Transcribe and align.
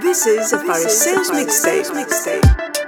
This 0.00 0.26
is 0.26 0.52
a 0.52 0.58
Paris 0.58 1.00
Sales 1.00 1.30
Mixtape. 1.30 2.87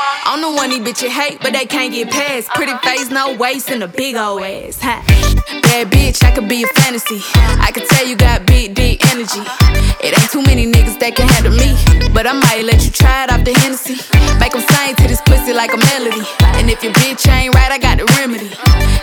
I'm 0.23 0.41
the 0.41 0.51
one 0.51 0.69
these 0.69 0.79
bitches 0.79 1.09
hate, 1.09 1.39
but 1.41 1.51
they 1.53 1.65
can't 1.65 1.91
get 1.91 2.09
past. 2.11 2.49
Pretty 2.49 2.73
face, 2.83 3.09
no 3.09 3.35
waist, 3.35 3.71
and 3.71 3.81
a 3.81 3.87
big 3.87 4.15
old 4.15 4.43
ass. 4.43 4.79
Ha. 4.81 5.01
Bad 5.63 5.89
bitch, 5.89 6.23
I 6.23 6.31
could 6.31 6.47
be 6.47 6.63
a 6.63 6.67
fantasy. 6.67 7.21
I 7.59 7.71
could 7.73 7.87
tell 7.89 8.05
you 8.05 8.15
got 8.15 8.45
big, 8.45 8.75
deep 8.75 9.03
energy. 9.11 9.41
It 10.03 10.13
ain't 10.13 10.31
too 10.31 10.43
many 10.43 10.71
niggas 10.71 10.99
that 10.99 11.15
can 11.15 11.27
handle 11.27 11.53
me. 11.57 11.73
But 12.13 12.27
I 12.27 12.33
might 12.33 12.63
let 12.65 12.85
you 12.85 12.91
try 12.91 13.25
it 13.25 13.31
off 13.31 13.43
the 13.43 13.53
Hennessy. 13.65 13.97
Make 14.39 14.53
them 14.53 14.61
sing 14.61 14.95
to 14.95 15.07
this 15.07 15.21
pussy 15.21 15.53
like 15.53 15.73
a 15.73 15.79
melody. 15.89 16.21
And 16.59 16.69
if 16.69 16.83
your 16.83 16.93
bitch 16.93 17.27
ain't 17.27 17.55
right, 17.55 17.71
I 17.71 17.79
got 17.79 17.97
the 17.97 18.05
remedy. 18.21 18.53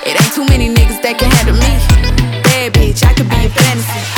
It 0.07 0.15
ain't 0.15 0.33
too 0.35 0.47
many 0.47 0.71
niggas 0.71 1.03
that 1.03 1.19
can 1.19 1.31
handle 1.31 1.59
me. 1.59 1.73
Bad 2.47 2.75
bitch, 2.75 3.03
I 3.03 3.13
could 3.15 3.29
be 3.29 3.47
a 3.47 3.51
fantasy. 3.51 4.18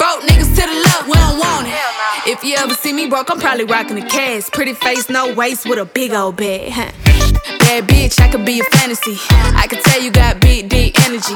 If 2.27 2.43
you 2.43 2.53
ever 2.55 2.75
see 2.75 2.93
me 2.93 3.07
broke, 3.07 3.31
I'm 3.31 3.39
probably 3.39 3.63
rocking 3.63 3.97
a 3.97 4.07
cash. 4.07 4.47
Pretty 4.51 4.73
face, 4.73 5.09
no 5.09 5.33
waist, 5.33 5.67
with 5.67 5.79
a 5.79 5.85
big 5.85 6.13
old 6.13 6.37
bag. 6.37 6.69
Bad 6.69 7.87
bitch, 7.89 8.21
I 8.21 8.29
could 8.29 8.45
be 8.45 8.59
a 8.59 8.63
fantasy. 8.63 9.17
I 9.57 9.65
could 9.67 9.81
tell 9.81 9.99
you 9.99 10.11
got 10.11 10.39
big, 10.39 10.69
deep 10.69 10.93
energy. 11.09 11.33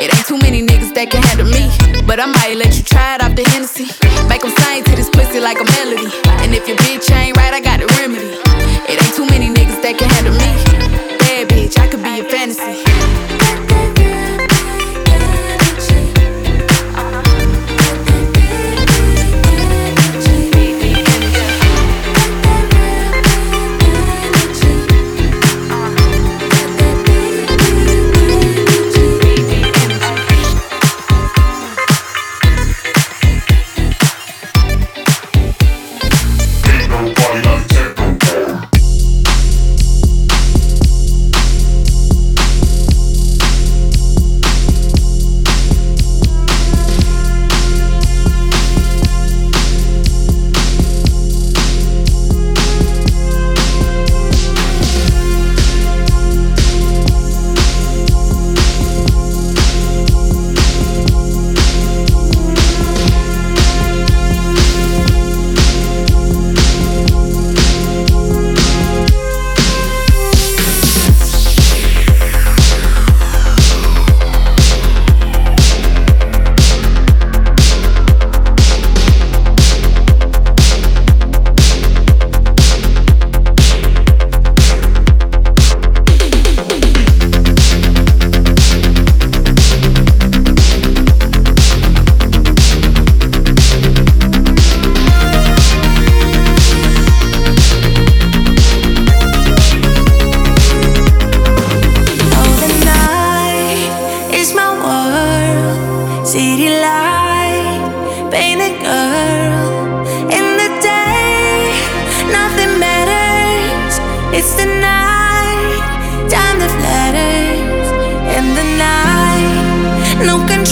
It 0.00 0.14
ain't 0.14 0.26
too 0.26 0.38
many 0.38 0.64
niggas 0.64 0.94
that 0.94 1.10
can 1.10 1.22
handle 1.22 1.44
me. 1.44 1.68
But 2.06 2.20
I 2.20 2.26
might 2.26 2.56
let 2.56 2.74
you 2.74 2.82
try 2.82 3.16
it 3.16 3.22
off 3.22 3.36
the 3.36 3.44
Hennessy. 3.50 3.84
Make 4.26 4.40
them 4.40 4.52
sing 4.64 4.84
to 4.84 4.96
this 4.96 5.10
pussy 5.10 5.40
like 5.40 5.60
a 5.60 5.64
melody. 5.76 6.08
And 6.40 6.54
if 6.54 6.66
your 6.68 6.78
bitch 6.78 7.10
ain't 7.12 7.36
right, 7.36 7.52
I 7.52 7.60
got 7.60 7.80
the 7.80 7.86
remedy. 8.00 8.32
It 8.88 8.96
ain't 8.96 9.14
too 9.14 9.26
many 9.26 9.52
niggas 9.52 9.82
that 9.82 9.98
can 9.98 10.08
handle 10.08 10.32
me. 10.32 10.83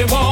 me 0.00 0.06
more. 0.06 0.29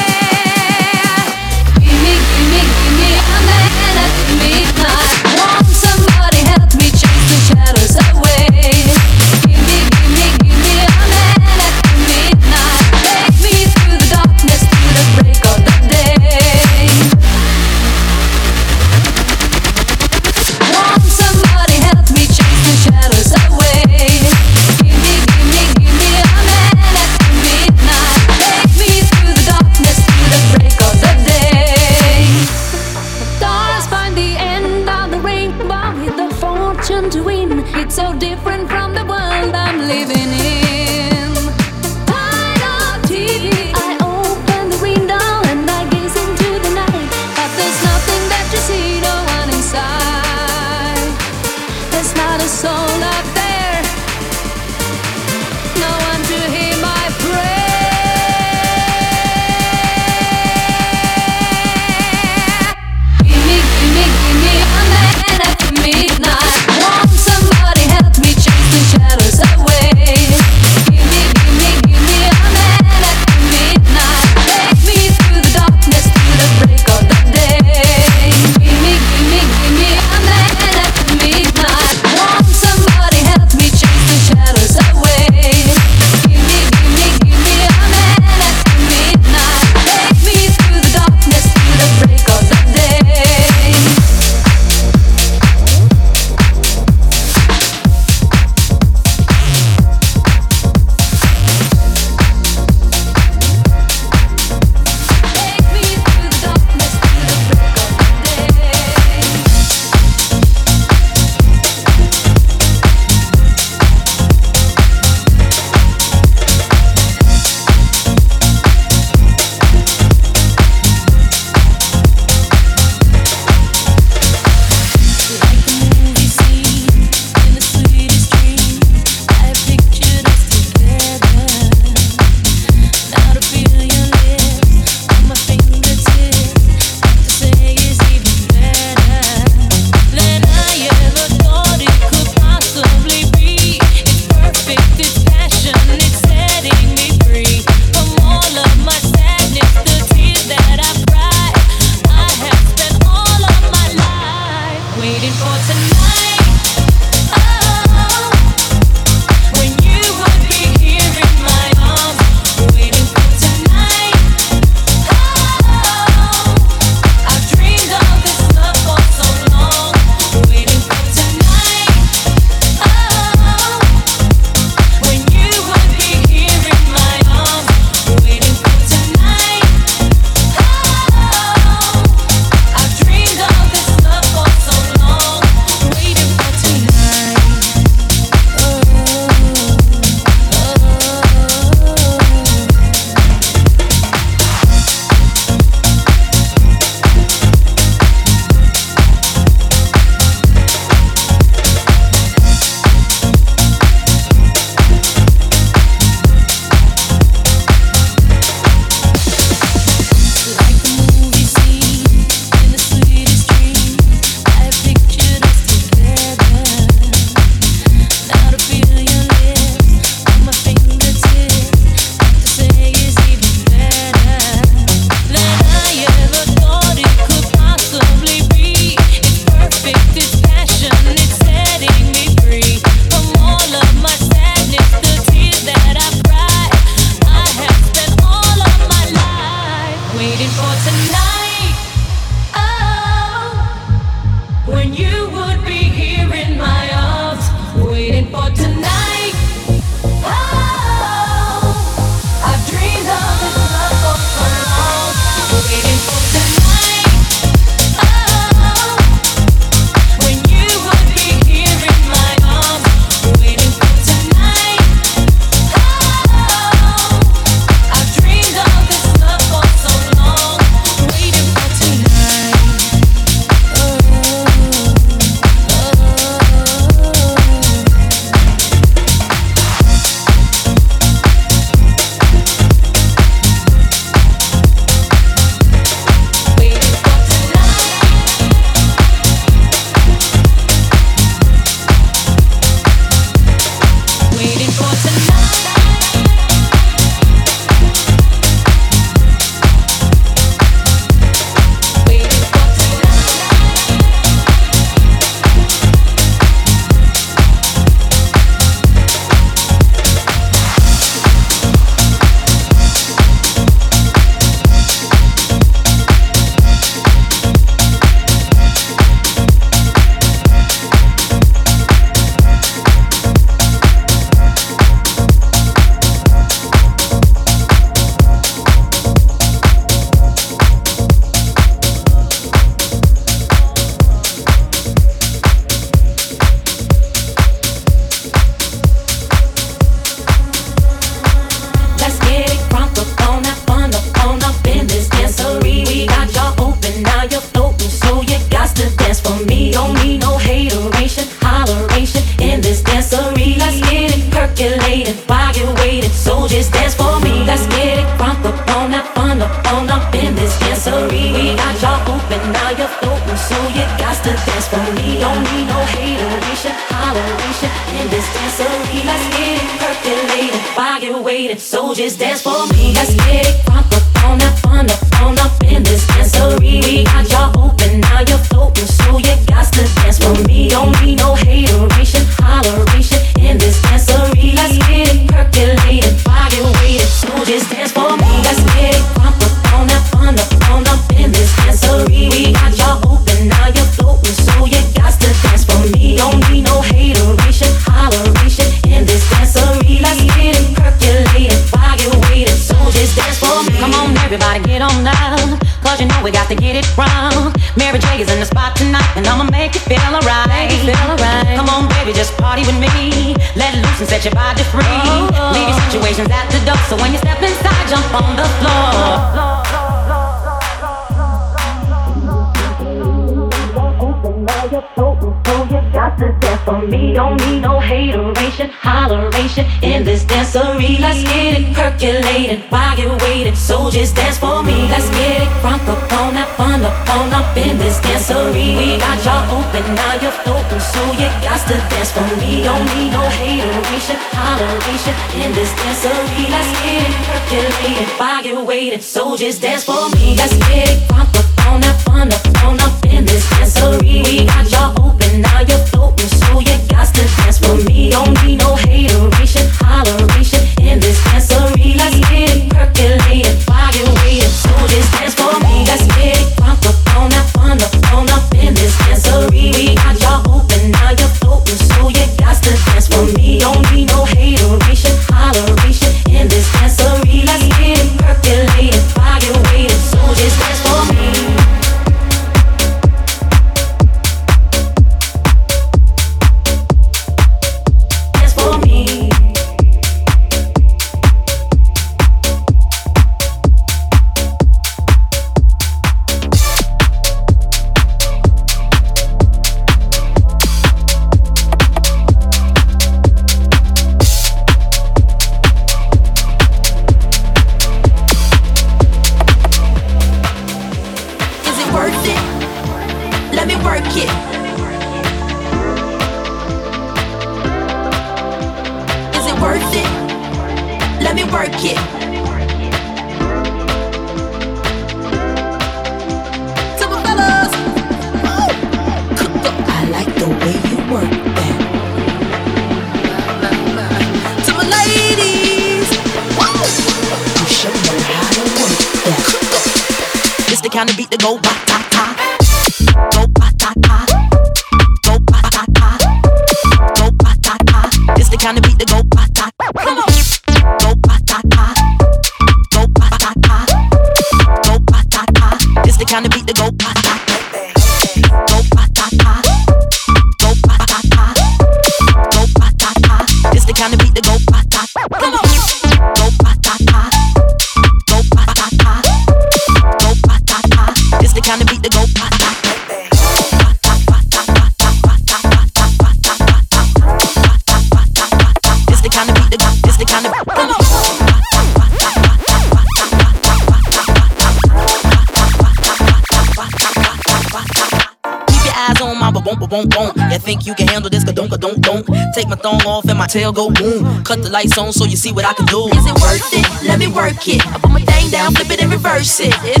tail 593.51 593.73
go 593.73 593.91
boom. 593.91 594.43
Cut 594.45 594.63
the 594.63 594.69
lights 594.69 594.97
on 594.97 595.11
so 595.11 595.25
you 595.25 595.35
see 595.35 595.51
what 595.51 595.65
I 595.65 595.73
can 595.73 595.85
do. 595.85 596.07
Is 596.07 596.25
it 596.25 596.35
worth 596.39 596.71
it? 596.71 596.87
Let 597.05 597.19
me 597.19 597.27
work 597.27 597.67
it. 597.67 597.85
I 597.85 597.99
put 597.99 598.11
my 598.11 598.23
thing 598.23 598.49
down, 598.49 598.73
flip 598.73 598.89
it 598.89 599.03
and 599.03 599.11
reverse 599.11 599.59
it. 599.59 599.75
It's 599.83 600.00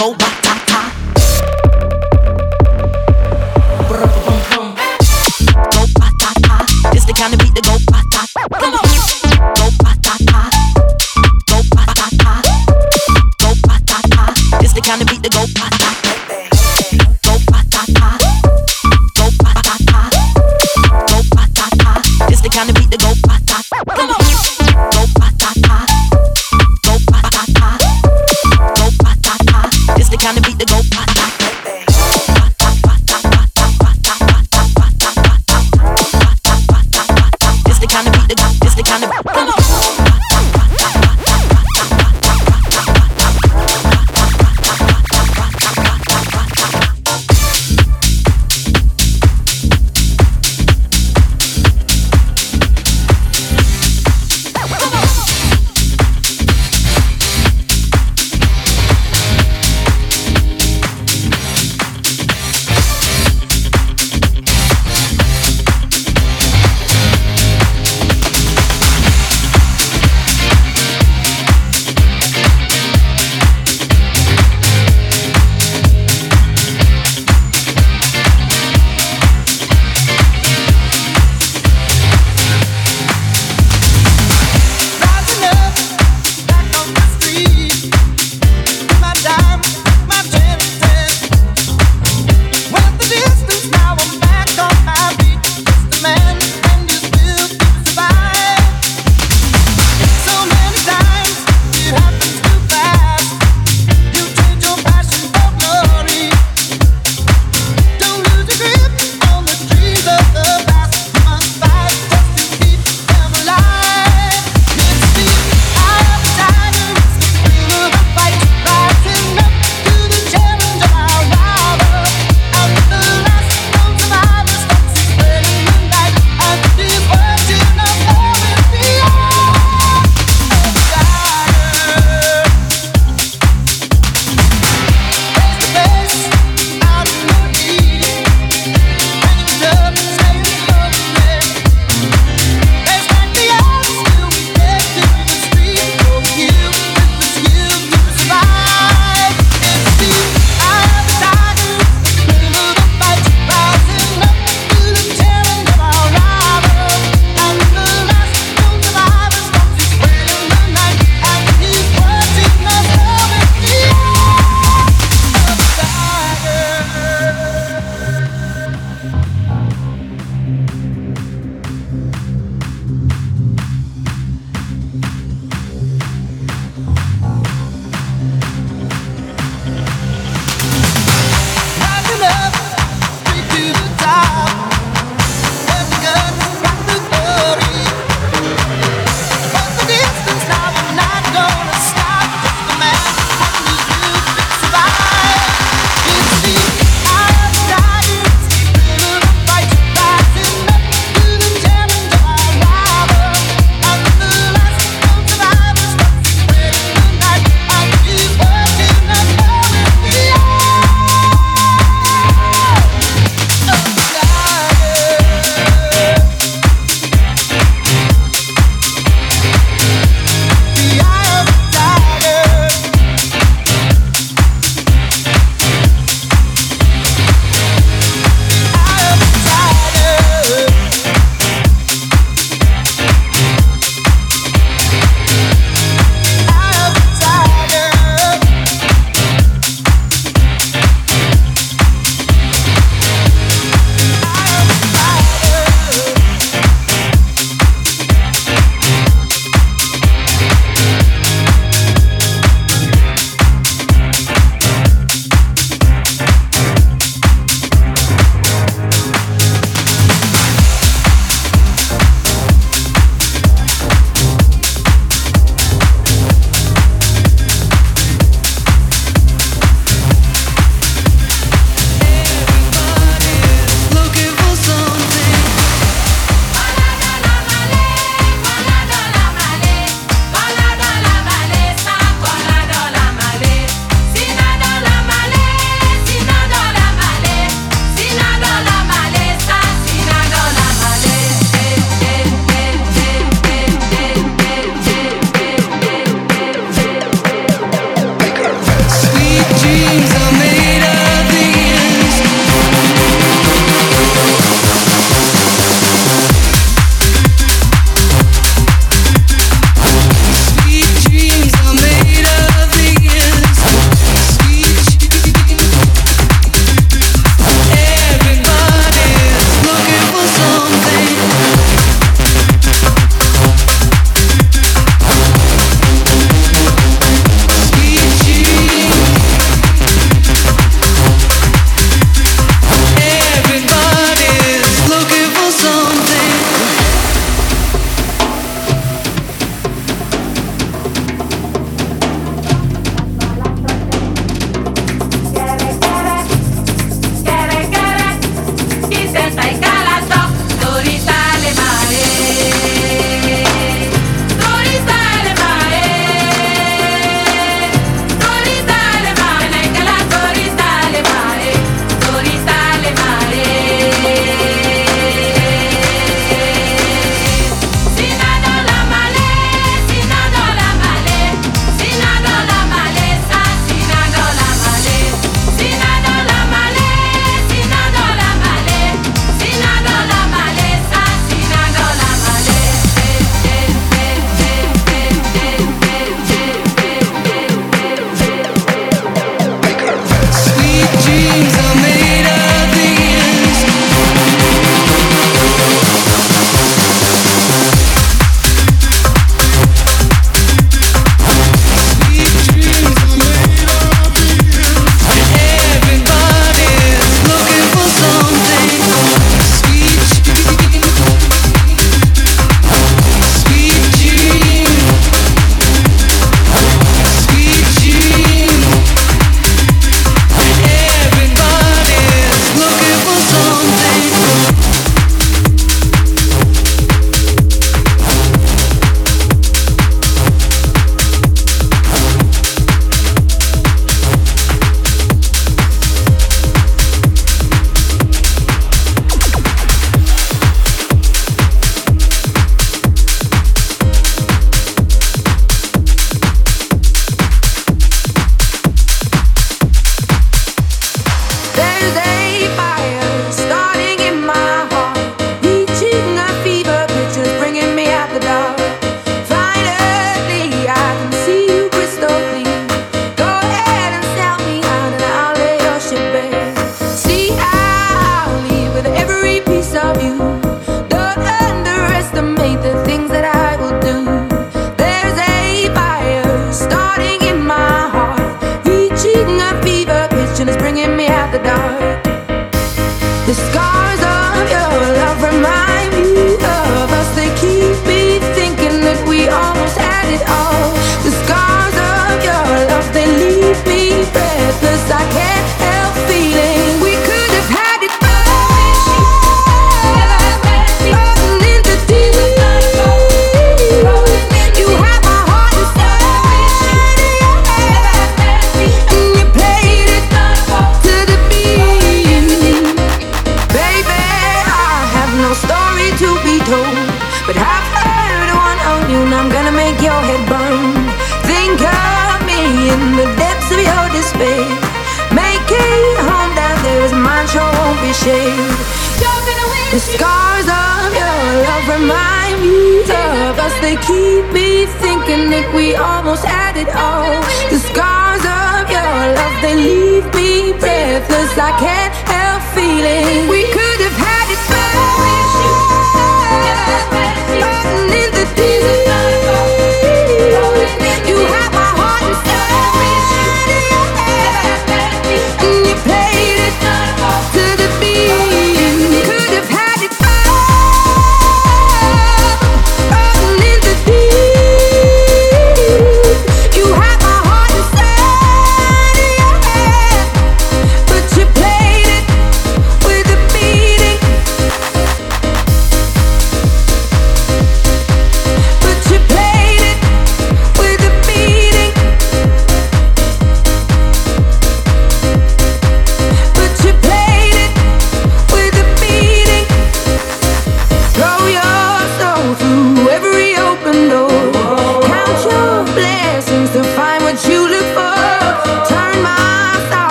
know 0.00 0.49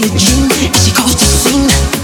Billie 0.00 0.16
Jean, 0.16 0.44
and 0.44 0.76
she 0.76 0.92
goes 0.92 1.16
to 1.16 1.24
sing. 1.24 1.97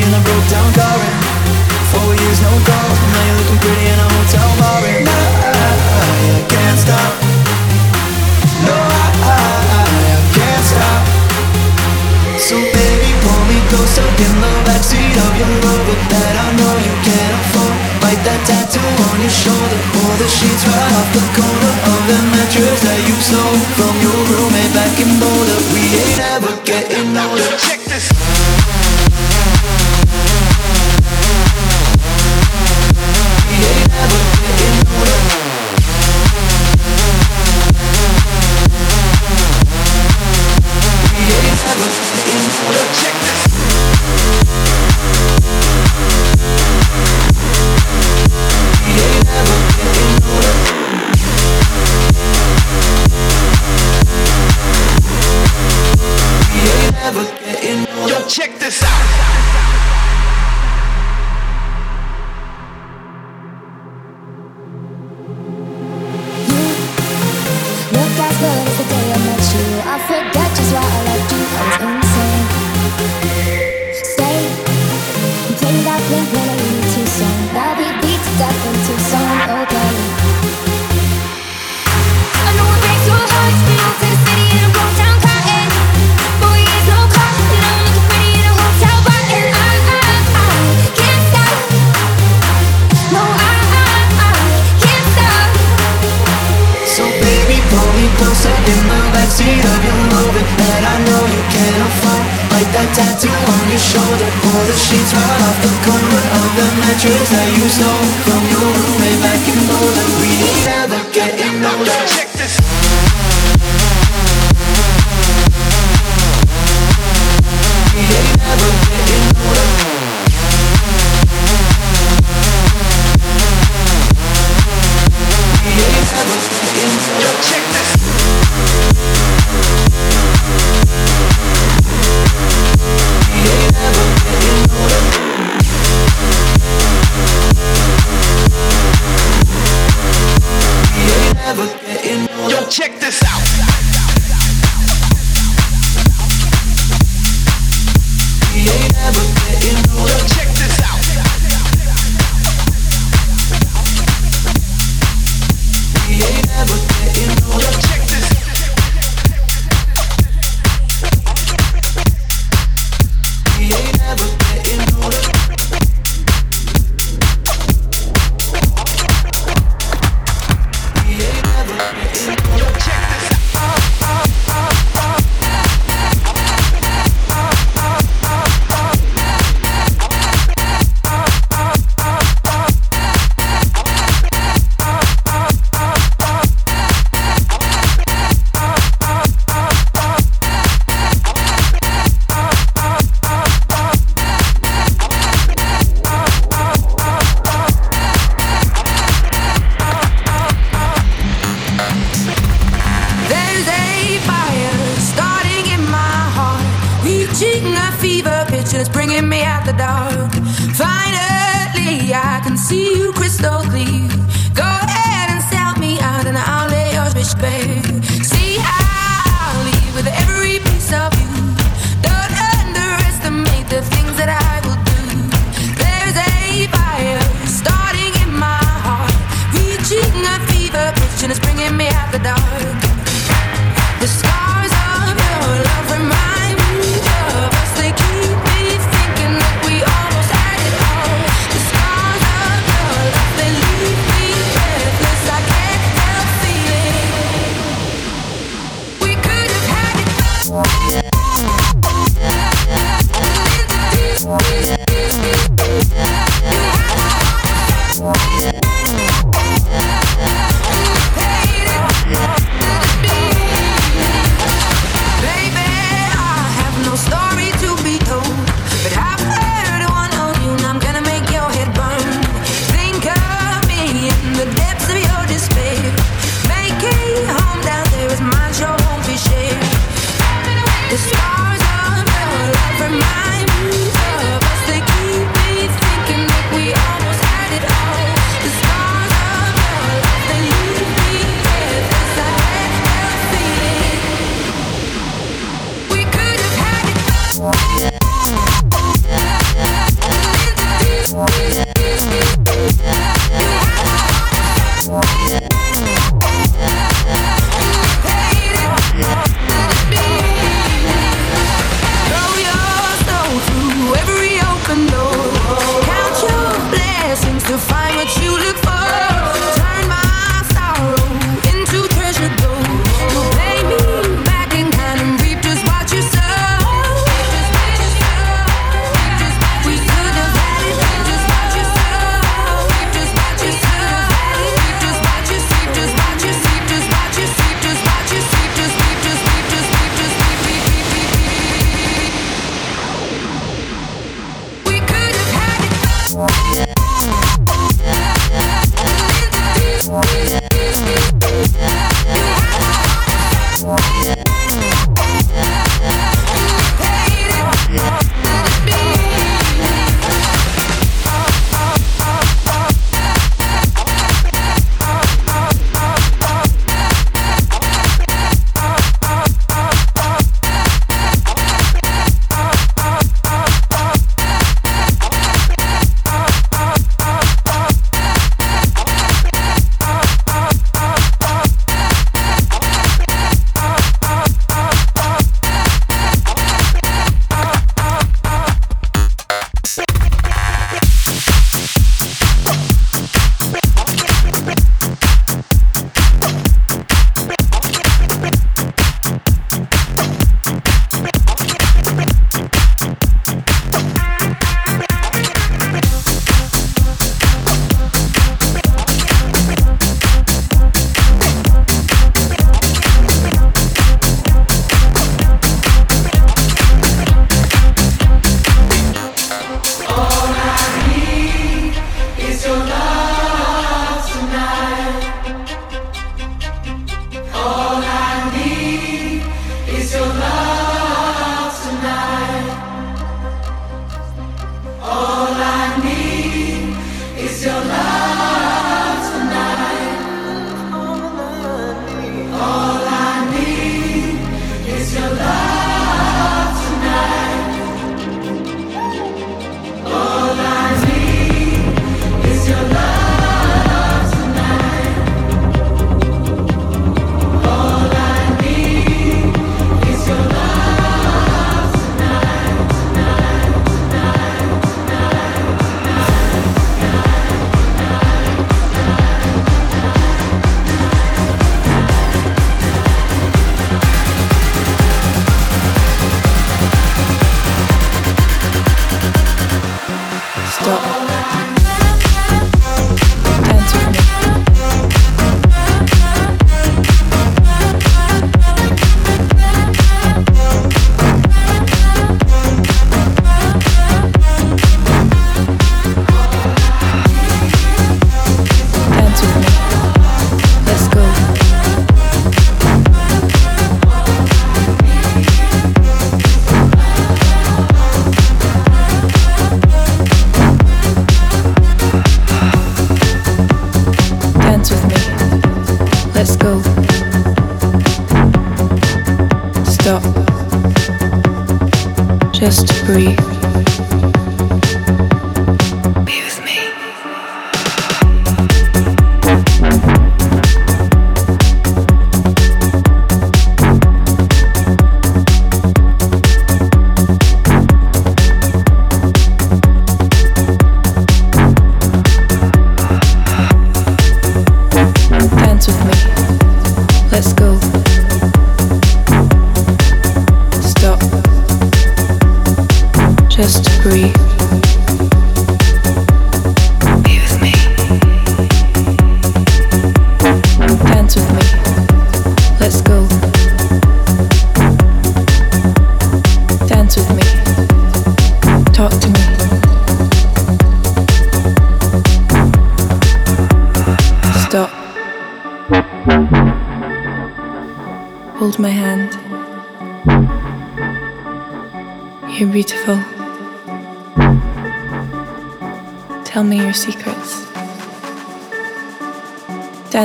in 0.00 0.12
a 0.14 0.20
broke 0.24 0.48
down 0.48 0.68
car. 0.72 0.98
And 0.98 1.18
Four 1.92 2.10
years, 2.14 2.38
no 2.40 2.52
calls 2.62 2.98
Now 3.12 3.22
you're 3.26 3.38
looking 3.42 3.60
pretty 3.60 3.86
in 3.90 3.98
a 3.98 4.08
hotel 4.08 4.50
bar. 4.60 4.80
And 4.86 5.06
I, 5.08 5.22
I, 5.50 5.70
I 6.36 6.42
can't 6.48 6.78
stop. 6.78 7.12
No, 8.64 8.76
I, 8.76 9.06
I, 9.24 9.40
I 9.76 10.16
can't 10.32 10.64
stop. 10.64 11.02
So 12.40 12.56
baby, 12.56 13.10
pull 13.22 13.42
me 13.46 13.58
closer 13.68 14.06
In 14.24 14.34
the 14.40 14.52
backseat 14.66 15.14
of 15.22 15.32
your 15.38 15.52
rover 15.60 15.96
That 16.08 16.34
I 16.34 16.48
know 16.56 16.74
you 16.82 16.94
can't 17.04 17.34
afford. 17.36 17.76
Bite 18.00 18.22
that 18.24 18.40
tattoo 18.48 18.80
on 18.80 19.16
your 19.20 19.30
shoulder 19.30 19.80
Pull 19.92 20.14
the 20.18 20.26
sheets 20.26 20.64
right 20.64 20.92
off 20.98 21.08
the 21.12 21.24
corner 21.36 21.72
Of 21.92 22.00
the 22.08 22.18
mattress 22.32 22.80
that 22.80 23.00
you 23.06 23.16
stole 23.20 23.60
From 23.76 23.94
your 24.02 24.18
roommate 24.32 24.72
back 24.72 24.96
in 24.98 25.12
Boulder. 25.20 25.60
We 25.70 25.84
ain't 26.00 26.20
ever 26.32 26.54
getting 26.64 27.12
older. 27.12 27.54
Check 27.60 27.84
this. 27.84 28.39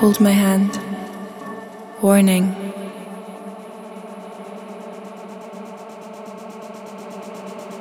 Hold 0.00 0.20
my 0.20 0.32
hand. 0.32 0.78
Warning. 2.02 2.54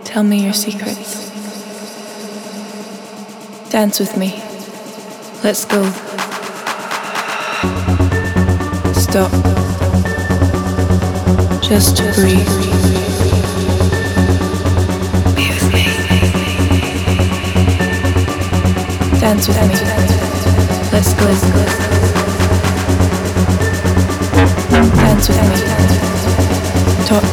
Tell 0.05 0.23
me 0.23 0.45
your 0.45 0.53
secrets. 0.53 1.29
Dance 3.71 3.99
with 3.99 4.15
me. 4.15 4.41
Let's 5.43 5.65
go. 5.65 5.83
Stop. 8.93 9.31
Just 11.61 11.97
breathe. 12.15 12.98
Dance 19.19 19.47
with 19.49 19.57
me. 19.67 19.75
Let's 20.93 21.13
go. 21.13 21.25
Dance 24.95 25.27
with 25.27 25.41
me. 25.43 25.57
Talk. 27.05 27.23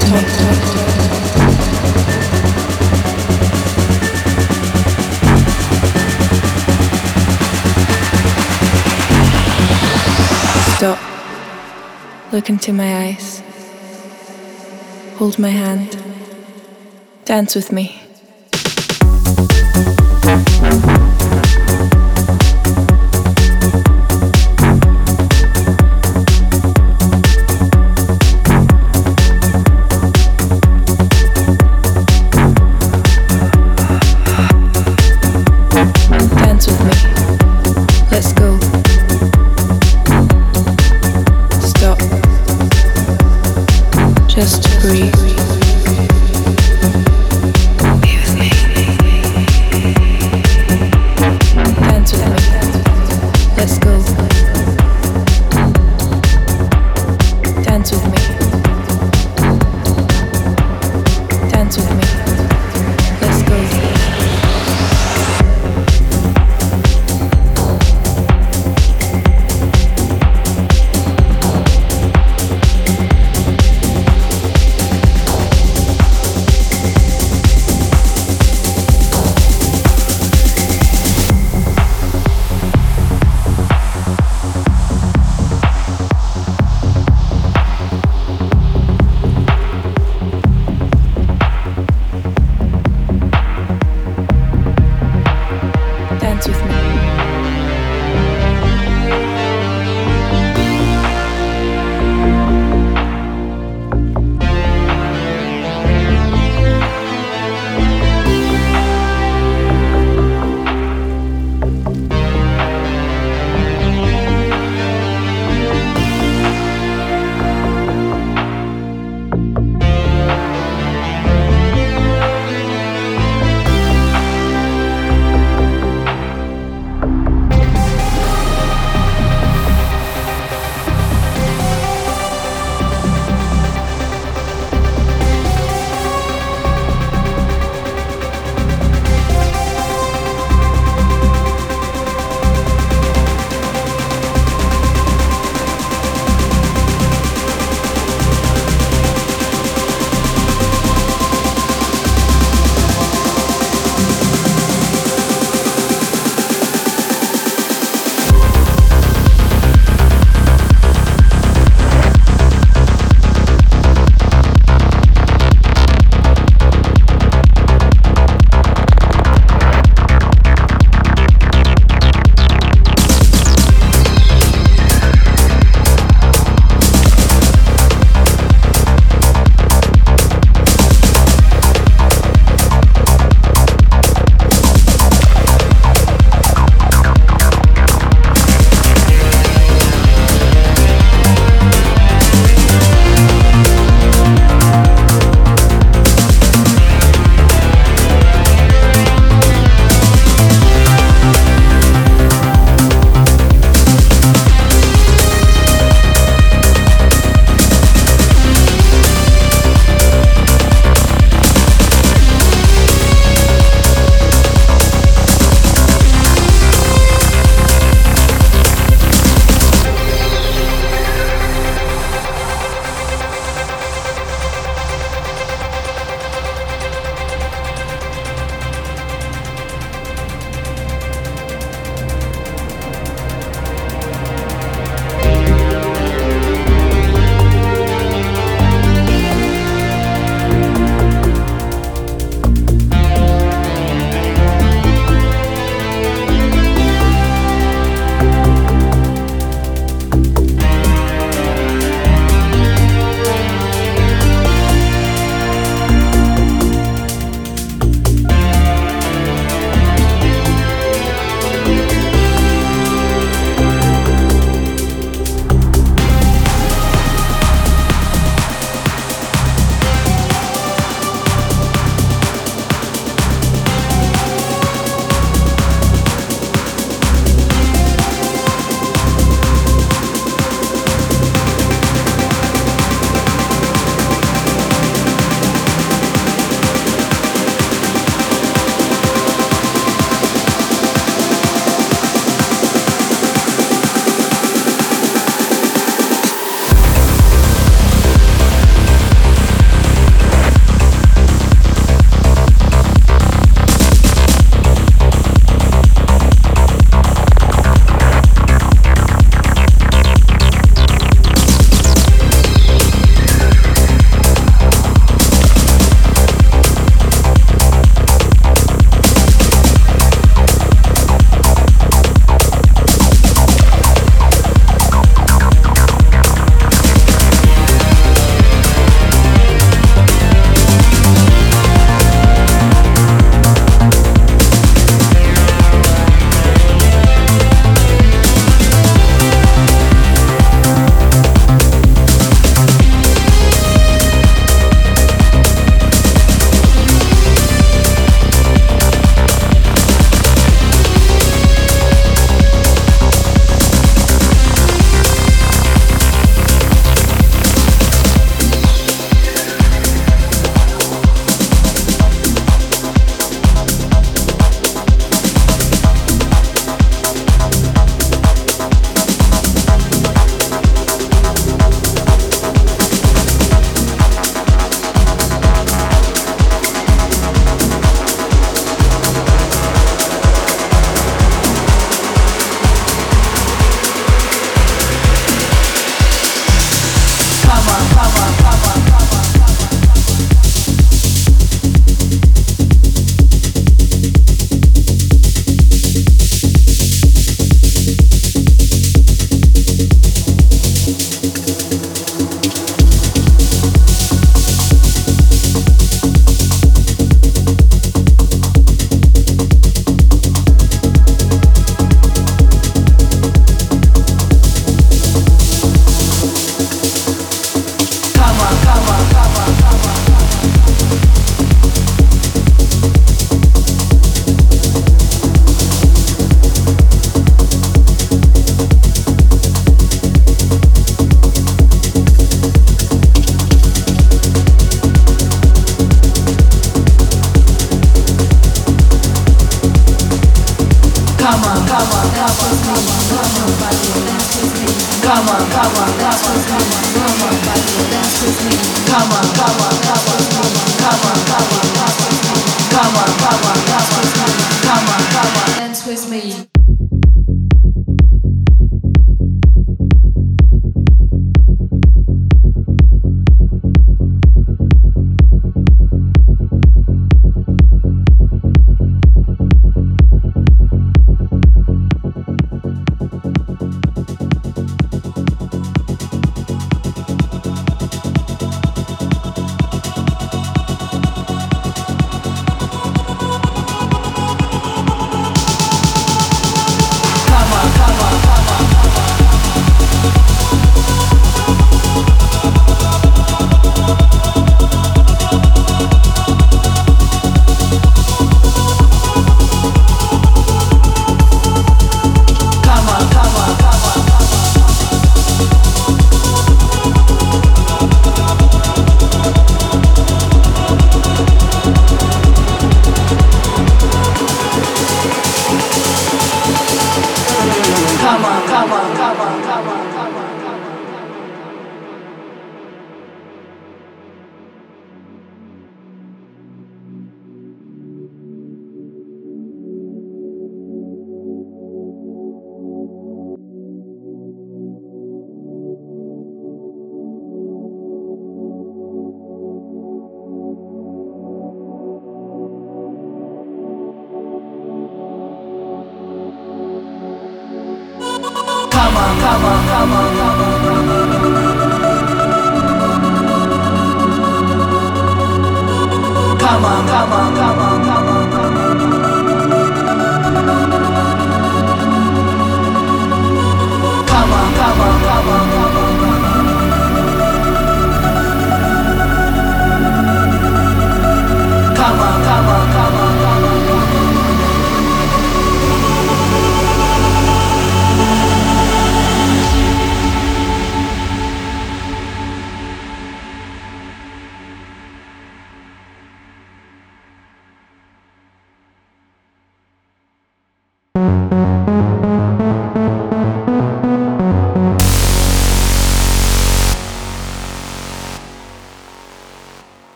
Stop. 10.76 10.98
Look 12.32 12.50
into 12.50 12.72
my 12.72 13.06
eyes. 13.06 13.42
Hold 15.18 15.38
my 15.38 15.50
hand. 15.50 15.96
Dance 17.24 17.54
with 17.54 17.70
me. 17.70 18.05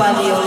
Body, 0.00 0.28
your 0.28 0.40